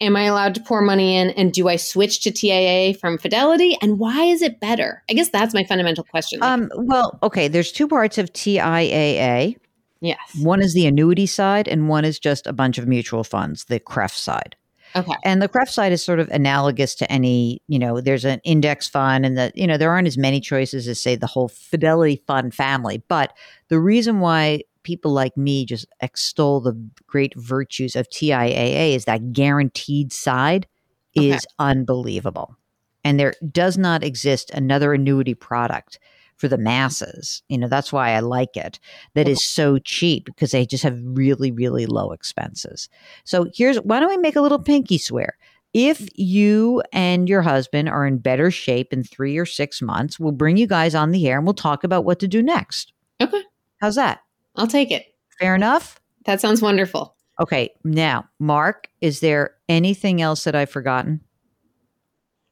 am 0.01 0.17
I 0.17 0.25
allowed 0.25 0.55
to 0.57 0.61
pour 0.61 0.83
money 0.83 1.17
in 1.17 1.31
and 1.31 1.53
do 1.53 1.69
I 1.69 1.77
switch 1.77 2.21
to 2.25 2.31
TIA 2.31 2.95
from 2.95 3.19
Fidelity 3.19 3.79
and 3.81 3.99
why 3.99 4.25
is 4.25 4.43
it 4.43 4.61
better? 4.61 5.03
I 5.09 5.15
guess 5.15 5.31
that's 5.31 5.55
my 5.55 5.65
fundamental 5.65 6.05
question. 6.05 6.43
Um, 6.43 6.71
well, 6.77 7.19
okay, 7.23 7.49
there's 7.49 7.73
two 7.73 7.89
parts 7.89 8.19
of 8.19 8.33
TIAA. 8.33 9.57
Yes. 10.01 10.19
One 10.41 10.63
is 10.63 10.75
the 10.75 10.87
annuity 10.87 11.27
side, 11.27 11.69
and 11.69 11.89
one 11.89 12.05
is 12.05 12.19
just 12.19 12.47
a 12.47 12.53
bunch 12.53 12.79
of 12.79 12.87
mutual 12.87 13.25
funds, 13.25 13.65
the 13.65 13.81
CREF 13.81 14.13
side. 14.13 14.57
Okay. 14.95 15.15
And 15.25 15.43
the 15.43 15.49
CREF 15.49 15.69
side 15.69 15.93
is 15.93 16.03
sort 16.03 16.21
of 16.21 16.29
analogous 16.31 16.95
to 16.97 17.13
any, 17.13 17.61
you 17.69 17.79
know, 17.79 18.01
there's 18.01 18.25
an 18.25 18.41
index 18.45 18.89
fund 18.89 19.27
and 19.27 19.37
the, 19.37 19.53
you 19.55 19.67
know, 19.67 19.77
there 19.77 19.91
aren't 19.91 20.07
as 20.07 20.17
many 20.17 20.41
choices 20.41 20.89
as 20.89 21.01
say 21.01 21.17
the 21.17 21.27
whole 21.27 21.49
Fidelity 21.49 22.23
Fund 22.27 22.55
family. 22.55 23.03
But 23.09 23.37
the 23.69 23.79
reason 23.79 24.21
why 24.21 24.63
people 24.85 25.13
like 25.13 25.37
me 25.37 25.67
just 25.67 25.87
extol 26.01 26.61
the 26.61 26.81
great 27.07 27.35
virtues 27.37 27.97
of 27.97 28.09
TIAA 28.09 28.95
is 28.95 29.05
that 29.05 29.33
guaranteed 29.33 30.13
side 30.13 30.67
Okay. 31.19 31.31
is 31.31 31.47
unbelievable. 31.59 32.57
And 33.03 33.19
there 33.19 33.35
does 33.51 33.79
not 33.79 34.05
exist 34.05 34.51
another 34.51 34.93
annuity 34.93 35.35
product 35.35 35.99
for 36.37 36.49
the 36.49 36.59
masses. 36.59 37.43
You 37.49 37.59
know, 37.59 37.69
that's 37.69 37.93
why 37.93 38.11
I 38.11 38.21
like 38.21 38.57
it. 38.57 38.79
That 39.15 39.29
is 39.29 39.45
so 39.45 39.79
cheap 39.79 40.27
because 40.27 40.51
they 40.51 40.67
just 40.67 40.85
have 40.85 40.99
really, 41.03 41.51
really 41.51 41.87
low 41.87 42.13
expenses. 42.13 42.89
So 43.25 43.47
here's 43.55 43.77
why 43.79 44.01
don't 44.01 44.11
we 44.11 44.17
make 44.17 44.37
a 44.37 44.41
little 44.41 44.59
pinky 44.59 44.99
swear? 44.99 45.37
If 45.73 46.09
you 46.15 46.83
and 46.93 47.29
your 47.29 47.43
husband 47.43 47.89
are 47.89 48.07
in 48.07 48.19
better 48.19 48.51
shape 48.51 48.93
in 48.93 49.03
three 49.03 49.37
or 49.37 49.45
six 49.45 49.83
months, 49.83 50.19
we'll 50.19 50.33
bring 50.33 50.57
you 50.57 50.67
guys 50.67 50.95
on 50.95 51.11
the 51.11 51.29
air 51.29 51.37
and 51.37 51.47
we'll 51.47 51.55
talk 51.55 51.85
about 51.85 52.05
what 52.05 52.19
to 52.21 52.29
do 52.29 52.43
next. 52.43 52.93
Okay. 53.21 53.43
How's 53.81 53.97
that? 53.97 54.21
I'll 54.57 54.67
take 54.67 54.91
it. 54.91 55.15
Fair 55.39 55.55
enough? 55.55 56.01
That 56.25 56.41
sounds 56.41 56.63
wonderful. 56.63 57.15
Okay, 57.39 57.71
now, 57.85 58.25
Mark, 58.39 58.89
is 59.03 59.21
there 59.21 59.55
anything 59.69 60.23
else 60.23 60.45
that 60.45 60.55
I've 60.55 60.71
forgotten? 60.71 61.21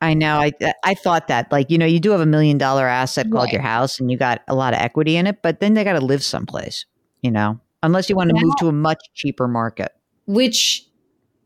I 0.04 0.14
know. 0.14 0.38
I 0.38 0.52
I 0.84 0.94
thought 0.94 1.28
that, 1.28 1.50
like, 1.50 1.70
you 1.70 1.78
know, 1.78 1.86
you 1.86 1.98
do 2.00 2.10
have 2.10 2.20
a 2.20 2.26
million 2.26 2.58
dollar 2.58 2.86
asset 2.86 3.26
called 3.30 3.44
Right. 3.44 3.52
your 3.54 3.62
house, 3.62 3.98
and 3.98 4.10
you 4.10 4.16
got 4.16 4.42
a 4.48 4.54
lot 4.54 4.74
of 4.74 4.80
equity 4.80 5.16
in 5.16 5.26
it, 5.26 5.42
but 5.42 5.60
then 5.60 5.74
they 5.74 5.84
got 5.84 5.94
to 5.94 6.04
live 6.04 6.22
someplace, 6.22 6.84
you 7.22 7.30
know, 7.30 7.58
unless 7.82 8.08
you 8.10 8.16
want 8.16 8.30
to 8.30 8.36
move 8.40 8.54
to 8.58 8.68
a 8.68 8.72
much 8.72 9.00
cheaper 9.14 9.48
market. 9.48 9.92
Which 10.26 10.84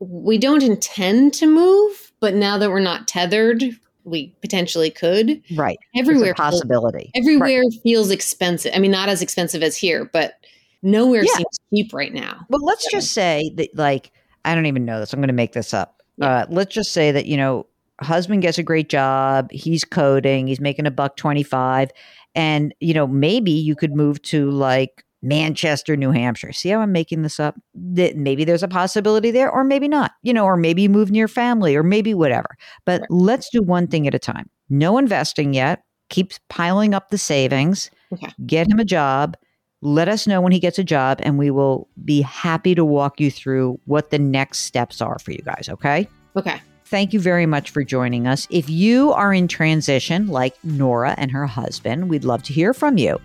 we 0.01 0.39
don't 0.39 0.63
intend 0.63 1.35
to 1.35 1.47
move, 1.47 2.13
but 2.21 2.35
now 2.35 2.59
that 2.59 2.71
we're 2.71 2.81
not 2.81 3.09
tethered, 3.09 3.65
we 4.05 4.35
potentially 4.41 4.91
could. 4.91 5.43
Right. 5.55 5.79
Everywhere 5.97 6.35
possibility. 6.35 7.11
Everywhere 7.15 7.63
feels 7.83 8.11
expensive. 8.11 8.73
I 8.75 8.79
mean, 8.79 8.91
not 8.93 9.09
as 9.09 9.23
expensive 9.23 9.63
as 9.63 9.77
here, 9.77 10.09
but 10.13 10.35
nowhere 10.83 11.25
Yeah. 11.25 11.33
seems 11.37 11.59
cheap 11.75 11.93
right 11.93 12.13
now. 12.15 12.47
Well, 12.49 12.65
let's 12.65 12.85
So- 12.85 12.91
just 12.99 13.13
say 13.13 13.51
that, 13.57 13.71
like, 13.77 14.13
I 14.45 14.55
don't 14.55 14.67
even 14.67 14.85
know 14.85 15.01
this. 15.01 15.13
I'm 15.13 15.19
going 15.21 15.27
to 15.29 15.33
make 15.35 15.53
this 15.53 15.75
up. 15.75 16.01
Uh, 16.23 16.47
let's 16.49 16.73
just 16.75 16.93
say 16.93 17.11
that, 17.13 17.27
you 17.27 17.37
know, 17.37 17.67
husband 18.01 18.43
gets 18.43 18.59
a 18.59 18.63
great 18.63 18.89
job. 18.89 19.51
He's 19.51 19.85
coding. 19.85 20.47
He's 20.47 20.61
making 20.61 20.87
a 20.87 20.91
buck 20.91 21.17
25. 21.17 21.91
And, 22.35 22.75
you 22.81 22.95
know, 22.95 23.07
maybe 23.07 23.51
you 23.51 23.75
could 23.75 23.95
move 23.95 24.23
to 24.23 24.51
like 24.51 25.05
Manchester, 25.23 25.97
New 25.97 26.11
Hampshire. 26.11 26.53
See 26.53 26.69
how 26.69 26.81
I'm 26.81 26.93
making 26.93 27.23
this 27.23 27.41
up? 27.41 27.57
That 27.75 28.17
maybe 28.17 28.45
there's 28.45 28.63
a 28.63 28.69
possibility 28.69 29.31
there, 29.31 29.51
or 29.51 29.65
maybe 29.65 29.89
not, 29.89 30.13
you 30.23 30.33
know, 30.33 30.45
or 30.45 30.57
maybe 30.57 30.83
you 30.83 30.89
move 30.89 31.11
near 31.11 31.27
family, 31.27 31.75
or 31.75 31.83
maybe 31.83 32.15
whatever. 32.15 32.57
But 32.85 33.01
Right. 33.03 33.11
let's 33.11 33.49
do 33.51 33.63
one 33.63 33.89
thing 33.89 34.07
at 34.07 34.15
a 34.15 34.19
time. 34.19 34.49
No 34.71 34.99
investing 34.99 35.55
yet. 35.55 35.83
Keep 36.11 36.33
piling 36.49 36.95
up 36.95 37.11
the 37.11 37.19
savings. 37.19 37.91
Okay. 38.13 38.33
Get 38.47 38.71
him 38.71 38.79
a 38.79 38.85
job 38.85 39.37
let 39.81 40.09
us 40.09 40.27
know 40.27 40.41
when 40.41 40.53
he 40.53 40.59
gets 40.59 40.79
a 40.79 40.85
job 40.85 41.21
and 41.23 41.39
we 41.39 41.51
will 41.51 41.89
be 42.05 42.21
happy 42.23 42.75
to 42.75 42.85
walk 42.85 43.21
you 43.21 43.31
through 43.31 43.79
what 43.85 44.11
the 44.11 44.19
next 44.19 44.59
steps 44.61 45.01
are 45.01 45.19
for 45.21 45.31
you 45.31 45.39
guys, 45.45 45.69
okay? 45.69 46.09
Okay. 46.37 46.61
Thank 46.89 47.13
you 47.13 47.21
very 47.21 47.45
much 47.45 47.69
for 47.69 47.85
joining 47.85 48.27
us. 48.27 48.47
If 48.49 48.71
you 48.71 49.13
are 49.13 49.35
in 49.35 49.47
transition 49.47 50.29
like 50.29 50.57
Nora 50.65 51.15
and 51.19 51.31
her 51.31 51.47
husband, 51.47 52.09
we'd 52.09 52.25
love 52.25 52.43
to 52.45 52.55
hear 52.55 52.73
from 52.73 52.97
you. 52.97 53.21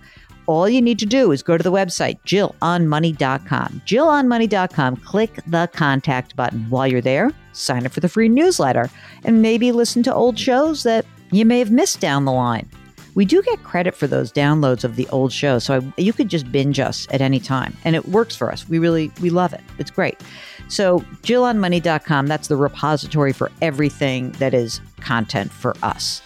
All 0.48 0.68
you 0.68 0.82
need 0.82 1.00
to 1.00 1.06
do 1.06 1.32
is 1.32 1.42
go 1.42 1.58
to 1.58 1.64
the 1.64 1.72
website, 1.72 2.20
jillonmoney.com. 2.26 3.82
Jillonmoney.com, 3.86 4.98
click 4.98 5.40
the 5.48 5.70
contact 5.72 6.36
button. 6.36 6.70
While 6.70 6.88
you're 6.88 7.00
there, 7.00 7.32
sign 7.54 7.86
up 7.86 7.94
for 7.94 8.02
the 8.02 8.10
free 8.10 8.28
newsletter 8.28 8.90
and 9.24 9.42
maybe 9.42 9.72
listen 9.72 10.04
to 10.04 10.14
old 10.14 10.38
shows 10.38 10.84
that 10.84 11.06
you 11.32 11.46
may 11.46 11.60
have 11.60 11.72
missed 11.72 12.02
down 12.02 12.26
the 12.26 12.34
line. 12.34 12.70
We 13.16 13.24
do 13.24 13.42
get 13.44 13.64
credit 13.64 13.96
for 13.96 14.08
those 14.08 14.30
downloads 14.30 14.84
of 14.84 14.98
the 14.98 15.08
old 15.08 15.32
shows, 15.32 15.64
so 15.64 15.80
I, 15.80 16.02
you 16.02 16.12
could 16.12 16.28
just 16.28 16.52
binge 16.52 16.80
us 16.80 17.08
at 17.12 17.22
any 17.22 17.40
time, 17.40 17.78
and 17.86 17.96
it 17.96 18.10
works 18.10 18.36
for 18.36 18.52
us. 18.52 18.68
We 18.68 18.80
really 18.80 19.12
we 19.22 19.30
love 19.30 19.54
it. 19.54 19.62
It's 19.78 19.92
great. 19.92 20.20
So 20.68 21.00
jillonmoney.com, 21.24 22.28
that's 22.28 22.48
the 22.48 22.56
repository 22.56 23.34
for 23.34 23.52
everything 23.62 24.32
that 24.34 24.54
is 24.54 24.82
content 25.02 25.52
for 25.52 25.76
us. 25.84 26.22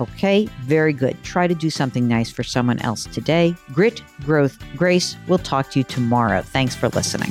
Okay, 0.00 0.46
very 0.62 0.92
good. 0.92 1.22
Try 1.22 1.46
to 1.46 1.54
do 1.54 1.70
something 1.70 2.08
nice 2.08 2.30
for 2.30 2.42
someone 2.42 2.80
else 2.80 3.04
today. 3.04 3.54
Grit, 3.72 4.02
growth, 4.24 4.58
grace. 4.76 5.16
We'll 5.28 5.38
talk 5.38 5.70
to 5.70 5.80
you 5.80 5.84
tomorrow. 5.84 6.42
Thanks 6.42 6.74
for 6.74 6.88
listening. 6.88 7.30